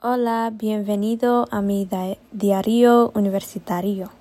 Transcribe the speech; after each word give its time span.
Hola, 0.00 0.52
bienvenido 0.54 1.48
a 1.50 1.60
mi 1.60 1.88
diario 2.30 3.10
universitario. 3.16 4.12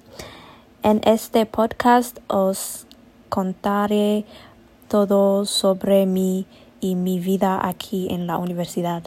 En 0.81 1.01
este 1.05 1.45
podcast 1.45 2.17
os 2.25 2.87
contaré 3.29 4.25
todo 4.87 5.45
sobre 5.45 6.07
mí 6.07 6.47
y 6.81 6.95
mi 6.95 7.19
vida 7.19 7.67
aquí 7.67 8.07
en 8.09 8.25
la 8.25 8.39
universidad. 8.39 9.03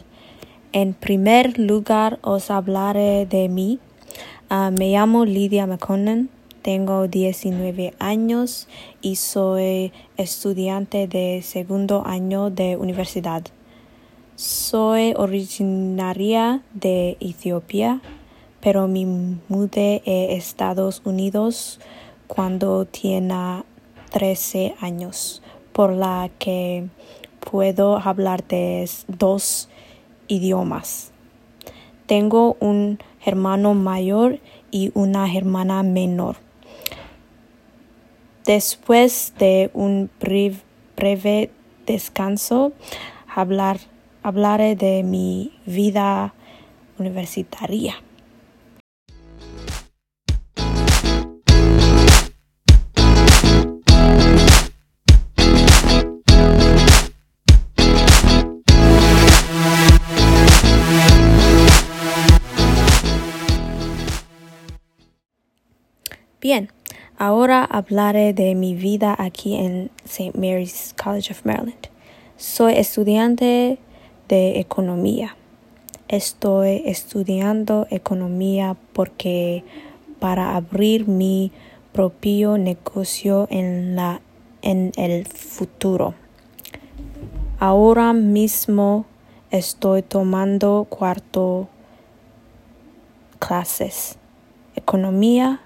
En 0.71 0.93
primer 0.93 1.59
lugar, 1.59 2.19
os 2.21 2.49
hablaré 2.49 3.25
de 3.25 3.49
mí. 3.49 3.79
Uh, 4.49 4.71
me 4.71 4.93
llamo 4.93 5.25
Lydia 5.25 5.67
McConnell, 5.67 6.29
tengo 6.61 7.09
19 7.09 7.95
años 7.99 8.69
y 9.01 9.17
soy 9.17 9.91
estudiante 10.15 11.05
de 11.07 11.41
segundo 11.43 12.03
año 12.05 12.49
de 12.49 12.77
universidad. 12.77 13.43
Soy 14.41 15.13
originaria 15.17 16.63
de 16.73 17.15
Etiopía, 17.19 18.01
pero 18.59 18.87
me 18.87 19.05
mudé 19.05 20.01
a 20.07 20.33
Estados 20.33 21.03
Unidos 21.05 21.79
cuando 22.25 22.85
tenía 22.85 23.63
13 24.09 24.73
años, 24.81 25.43
por 25.73 25.91
la 25.91 26.31
que 26.39 26.87
puedo 27.39 27.97
hablar 27.97 28.43
de 28.47 28.89
dos 29.07 29.69
idiomas. 30.27 31.11
Tengo 32.07 32.57
un 32.59 32.97
hermano 33.23 33.75
mayor 33.75 34.39
y 34.71 34.89
una 34.95 35.31
hermana 35.31 35.83
menor. 35.83 36.37
Después 38.47 39.35
de 39.37 39.69
un 39.75 40.09
breve 40.19 41.51
descanso, 41.85 42.73
hablar 43.35 43.90
hablaré 44.23 44.75
de 44.75 45.03
mi 45.03 45.53
vida 45.65 46.33
universitaria. 46.99 47.95
Bien, 66.39 66.69
ahora 67.19 67.63
hablaré 67.63 68.33
de 68.33 68.55
mi 68.55 68.73
vida 68.73 69.15
aquí 69.17 69.55
en 69.55 69.91
St. 70.05 70.31
Mary's 70.35 70.95
College 71.01 71.31
of 71.31 71.45
Maryland. 71.45 71.87
Soy 72.35 72.73
estudiante 72.73 73.77
de 74.31 74.61
economía. 74.61 75.35
Estoy 76.07 76.83
estudiando 76.85 77.85
economía 77.89 78.77
porque 78.93 79.65
para 80.19 80.55
abrir 80.55 81.07
mi 81.09 81.51
propio 81.91 82.57
negocio 82.57 83.47
en 83.51 83.97
la 83.97 84.21
en 84.61 84.93
el 84.95 85.25
futuro. 85.27 86.13
Ahora 87.59 88.13
mismo 88.13 89.05
estoy 89.49 90.01
tomando 90.01 90.87
cuarto 90.89 91.67
clases. 93.39 94.17
Economía, 94.75 95.59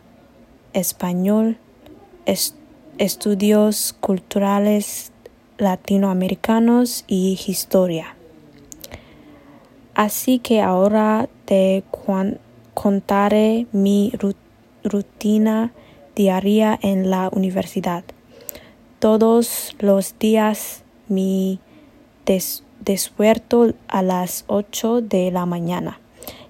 español, 0.73 1.57
estudios 2.97 3.93
culturales 3.99 5.11
latinoamericanos 5.59 7.03
y 7.07 7.39
historia. 7.45 8.14
Así 9.95 10.39
que 10.39 10.61
ahora 10.61 11.29
te 11.45 11.85
contaré 12.73 13.65
mi 13.71 14.11
rutina 14.83 15.71
diaria 16.15 16.77
en 16.81 17.09
la 17.09 17.29
universidad. 17.31 18.03
Todos 18.99 19.73
los 19.79 20.19
días 20.19 20.83
me 21.07 21.59
despierto 22.81 23.73
a 23.87 24.01
las 24.01 24.43
8 24.47 24.99
de 24.99 25.31
la 25.31 25.45
mañana 25.45 25.97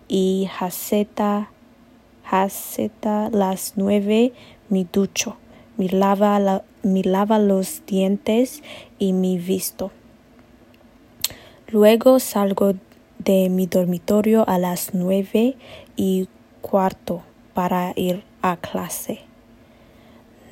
y 0.08 0.50
a 0.60 0.80
las 3.32 3.74
9 3.76 4.34
me 4.70 4.88
ducho, 4.92 5.38
me 5.78 5.88
lava, 5.90 6.64
me 6.82 7.04
lava 7.04 7.38
los 7.38 7.84
dientes 7.86 8.64
y 8.98 9.14
me 9.14 9.38
visto. 9.38 9.92
Luego 11.68 12.20
salgo 12.20 12.74
de 13.20 13.50
mi 13.50 13.66
dormitorio 13.66 14.48
a 14.48 14.58
las 14.58 14.94
nueve 14.94 15.56
y 15.96 16.28
cuarto 16.62 17.22
para 17.54 17.94
ir 17.96 18.24
a 18.42 18.58
clase. 18.58 19.20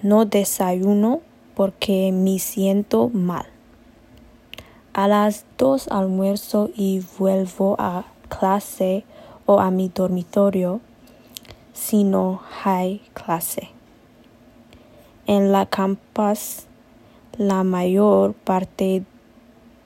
No 0.01 0.25
desayuno 0.25 1.22
porque 1.56 2.12
me 2.12 2.40
siento 2.40 3.09
mal. 3.09 3.46
A 4.94 5.07
las 5.07 5.46
dos 5.57 5.88
almuerzo 5.88 6.69
y 6.75 7.03
vuelvo 7.18 7.75
a 7.79 8.06
clase 8.29 9.06
o 9.45 9.59
a 9.59 9.72
mi 9.72 9.90
dormitorio 9.90 10.81
si 11.74 12.03
no 12.03 12.41
hay 12.63 13.01
clase. 13.13 13.69
En 15.25 15.51
la 15.51 15.66
campus 15.66 16.68
la 17.38 17.63
mayor 17.63 18.34
parte 18.34 19.03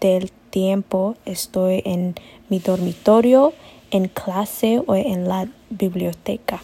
del 0.01 0.31
tiempo 0.49 1.15
estoy 1.25 1.81
en 1.85 2.15
mi 2.49 2.59
dormitorio, 2.59 3.53
en 3.91 4.07
clase 4.07 4.81
o 4.85 4.95
en 4.95 5.27
la 5.27 5.47
biblioteca. 5.69 6.61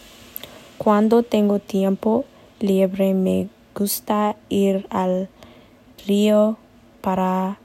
Cuando 0.78 1.22
tengo 1.22 1.58
tiempo 1.58 2.24
libre 2.60 3.14
me 3.14 3.48
gusta 3.74 4.36
ir 4.48 4.86
al 4.90 5.28
río 6.06 6.58
para 7.00 7.58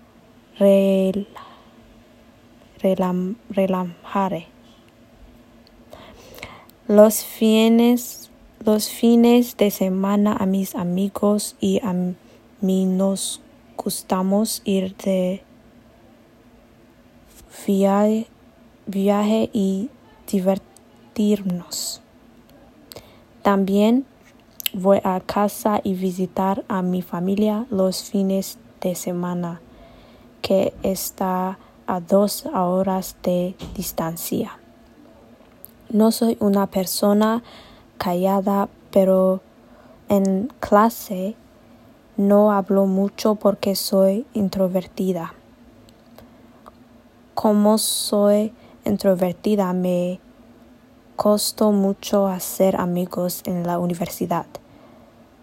relajar. 3.48 4.46
Los 6.88 7.24
fines, 7.24 8.32
los 8.66 8.90
fines 8.90 9.58
de 9.58 9.72
semana 9.72 10.36
a 10.40 10.46
mis 10.46 10.76
amigos 10.76 11.56
y 11.60 11.80
a 11.84 11.94
mí 12.62 12.86
nos 12.86 13.42
gustamos 13.78 14.62
ir 14.66 14.96
de 14.98 15.44
viaje, 18.86 19.50
y 19.54 19.90
divertirnos. 20.32 22.02
También 23.42 24.06
voy 24.74 25.00
a 25.04 25.20
casa 25.20 25.82
y 25.84 25.94
visitar 25.94 26.64
a 26.68 26.82
mi 26.82 27.02
familia 27.02 27.66
los 27.70 28.04
fines 28.04 28.58
de 28.82 28.96
semana, 28.96 29.62
que 30.42 30.74
está 30.84 31.58
a 31.88 32.00
dos 32.00 32.46
horas 32.46 33.18
de 33.24 33.56
distancia. 33.76 34.58
No 35.90 36.12
soy 36.12 36.38
una 36.40 36.68
persona 36.68 37.44
callada, 37.98 38.70
pero 38.92 39.42
en 40.08 40.52
clase 40.60 41.36
no 42.18 42.52
hablo 42.52 42.86
mucho 42.86 43.36
porque 43.36 43.76
soy 43.76 44.26
introvertida 44.34 45.34
como 47.42 47.78
soy 47.78 48.52
introvertida 48.84 49.72
me 49.72 50.20
costó 51.16 51.72
mucho 51.72 52.28
hacer 52.28 52.76
amigos 52.76 53.44
en 53.46 53.66
la 53.66 53.80
universidad. 53.80 54.46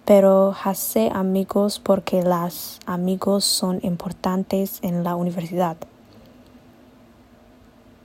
Pero 0.05 0.55
hace 0.63 1.11
amigos 1.11 1.81
porque 1.83 2.23
los 2.23 2.81
amigos 2.85 3.47
son 3.47 3.81
importantes 3.83 4.79
en 4.83 5.05
la 5.05 5.17
universidad. 5.17 5.79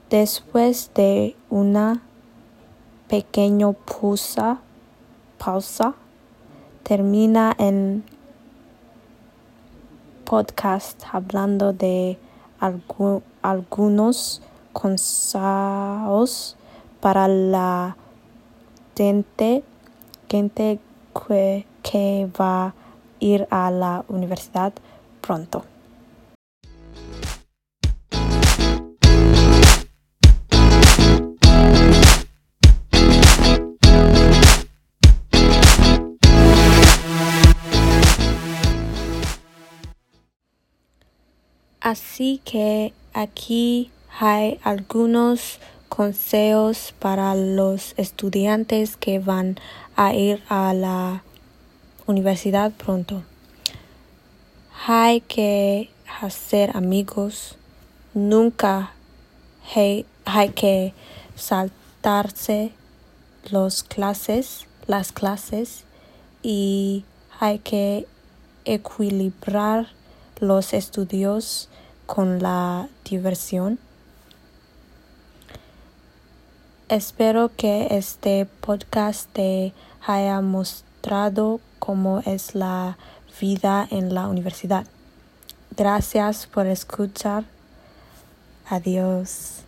Después 0.08 0.90
de 0.94 1.36
una 1.50 2.00
pequeña 3.08 3.72
pausa, 3.72 4.58
pausa 5.36 5.92
termina 6.82 7.54
en 7.58 8.04
podcast 10.24 11.04
hablando 11.12 11.74
de 11.74 12.18
algunos 13.42 14.42
consejos 14.72 16.56
para 17.00 17.28
la 17.28 17.96
gente, 18.96 19.64
gente 20.28 20.78
que, 21.28 21.66
que 21.82 22.30
va 22.40 22.66
a 22.66 22.74
ir 23.20 23.46
a 23.50 23.70
la 23.70 24.04
universidad 24.08 24.72
pronto. 25.20 25.71
Así 41.82 42.40
que 42.44 42.92
aquí 43.12 43.90
hay 44.20 44.60
algunos 44.62 45.58
consejos 45.88 46.94
para 47.00 47.34
los 47.34 47.94
estudiantes 47.96 48.96
que 48.96 49.18
van 49.18 49.58
a 49.96 50.14
ir 50.14 50.40
a 50.48 50.74
la 50.74 51.24
universidad 52.06 52.70
pronto. 52.70 53.24
Hay 54.86 55.22
que 55.22 55.90
hacer 56.20 56.76
amigos. 56.76 57.56
Nunca 58.14 58.92
hay, 59.74 60.06
que 60.54 60.94
saltarse 61.34 62.70
los 63.50 63.82
clases, 63.82 64.66
las 64.86 65.10
clases 65.10 65.82
y 66.44 67.04
hay 67.40 67.58
que 67.58 68.06
equilibrar 68.64 69.88
los 70.42 70.74
estudios 70.74 71.68
con 72.06 72.42
la 72.42 72.88
diversión. 73.04 73.78
Espero 76.88 77.52
que 77.56 77.86
este 77.92 78.46
podcast 78.46 79.30
te 79.32 79.72
haya 80.04 80.40
mostrado 80.40 81.60
cómo 81.78 82.22
es 82.26 82.56
la 82.56 82.98
vida 83.40 83.86
en 83.90 84.14
la 84.14 84.26
universidad. 84.26 84.84
Gracias 85.76 86.48
por 86.48 86.66
escuchar. 86.66 87.44
Adiós. 88.68 89.62